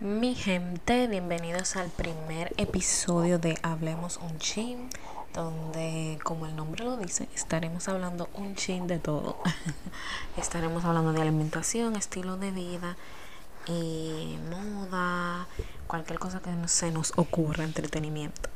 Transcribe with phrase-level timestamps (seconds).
[0.00, 4.88] Mi gente, bienvenidos al primer episodio de Hablemos un chin,
[5.34, 9.38] donde como el nombre lo dice, estaremos hablando un chin de todo.
[10.36, 12.96] estaremos hablando de alimentación, estilo de vida,
[13.66, 15.48] y moda,
[15.88, 18.50] cualquier cosa que se nos ocurra, entretenimiento.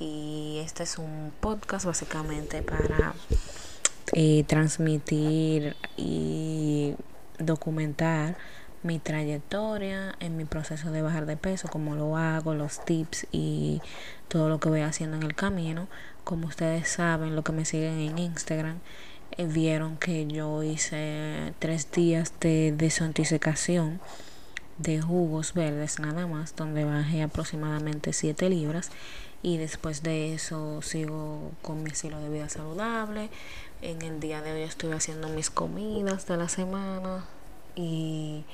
[0.00, 3.14] Y este es un podcast básicamente para
[4.14, 6.96] eh, transmitir y
[7.38, 8.36] documentar
[8.82, 13.80] mi trayectoria en mi proceso de bajar de peso, cómo lo hago, los tips y
[14.28, 15.88] todo lo que voy haciendo en el camino.
[16.24, 18.78] Como ustedes saben, lo que me siguen en Instagram,
[19.36, 24.00] eh, vieron que yo hice tres días de desintoxicación
[24.78, 28.90] de jugos verdes nada más, donde bajé aproximadamente 7 libras
[29.42, 33.28] y después de eso sigo con mi estilo de vida saludable.
[33.80, 37.24] En el día de hoy estoy haciendo mis comidas de la semana
[37.74, 38.44] y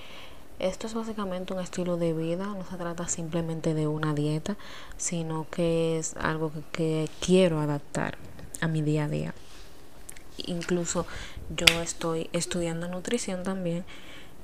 [0.68, 4.56] esto es básicamente un estilo de vida, no se trata simplemente de una dieta,
[4.96, 8.19] sino que es algo que, quiero adaptar
[8.61, 9.34] a mi día a día.
[10.46, 11.06] Incluso
[11.55, 13.84] yo estoy estudiando nutrición también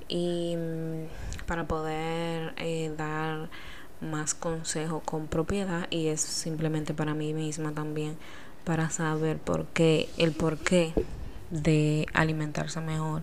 [0.09, 3.49] y mm, para poder eh, dar
[4.01, 8.17] más consejo con propiedad y es simplemente para mí misma también
[8.65, 10.93] para saber por qué el porqué
[11.51, 13.23] de alimentarse mejor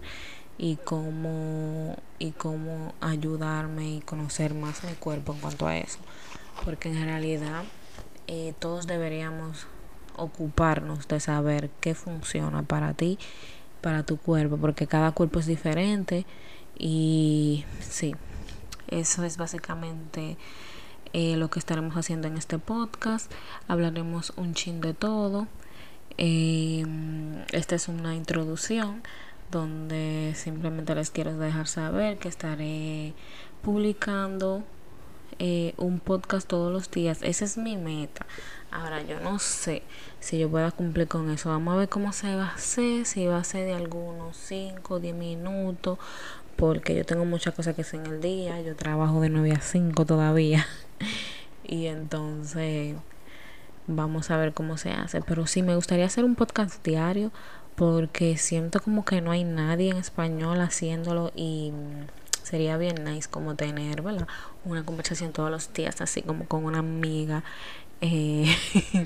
[0.62, 5.98] y cómo y cómo ayudarme y conocer más mi cuerpo en cuanto a eso.
[6.64, 7.64] Porque en realidad
[8.28, 9.66] eh, todos deberíamos
[10.16, 13.18] ocuparnos de saber qué funciona para ti
[13.82, 16.28] para tu cuerpo porque cada cuerpo es diferente
[16.78, 18.14] y sí
[18.88, 20.38] eso es básicamente
[21.14, 23.32] eh, lo que estaremos haciendo en este podcast.
[23.68, 25.48] Hablaremos un chin de todo.
[26.18, 26.86] Eh,
[27.52, 29.02] esta es una introducción
[29.52, 33.14] donde simplemente les quiero dejar saber que estaré
[33.62, 34.64] publicando
[35.40, 37.20] eh, un podcast todos los días.
[37.22, 38.26] Esa es mi meta.
[38.72, 39.84] Ahora yo no sé
[40.20, 41.50] si yo pueda cumplir con eso.
[41.50, 43.06] Vamos a ver cómo se va a hacer.
[43.06, 46.00] Si va a ser de algunos 5 o 10 minutos.
[46.56, 48.62] Porque yo tengo muchas cosas que hacer en el día.
[48.62, 50.66] Yo trabajo de 9 a 5 todavía.
[51.64, 52.96] y entonces
[53.88, 55.22] vamos a ver cómo se hace.
[55.22, 57.32] Pero sí me gustaría hacer un podcast diario
[57.76, 61.72] porque siento como que no hay nadie en español haciéndolo y
[62.44, 64.28] sería bien nice como tener ¿verdad?
[64.66, 67.44] una conversación todos los días así como con una amiga
[68.02, 68.54] eh,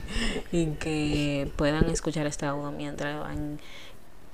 [0.52, 3.60] y que puedan escuchar este audio mientras van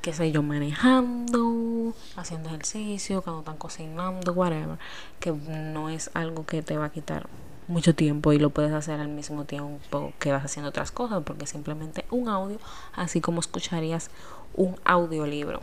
[0.02, 4.78] qué sé yo manejando haciendo ejercicio cuando están cocinando whatever
[5.20, 7.28] que no es algo que te va a quitar
[7.68, 11.48] mucho tiempo y lo puedes hacer al mismo tiempo que vas haciendo otras cosas porque
[11.48, 12.60] simplemente un audio
[12.94, 14.10] así como escucharías
[14.54, 15.62] un audiolibro.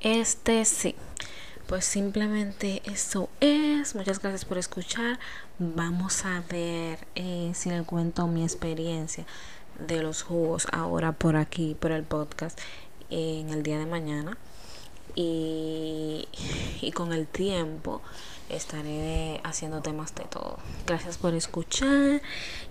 [0.00, 0.94] Este sí.
[1.66, 3.94] Pues simplemente eso es.
[3.94, 5.18] Muchas gracias por escuchar.
[5.58, 9.24] Vamos a ver eh, si le cuento mi experiencia
[9.78, 12.60] de los jugos ahora por aquí por el podcast
[13.10, 14.36] en el día de mañana
[15.14, 16.28] y,
[16.80, 18.00] y con el tiempo
[18.48, 20.58] estaré haciendo temas de todo.
[20.86, 22.22] Gracias por escuchar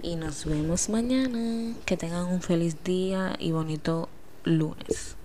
[0.02, 1.76] y nos vemos mañana.
[1.86, 4.10] Que tengan un feliz día y bonito
[4.44, 5.16] lunes.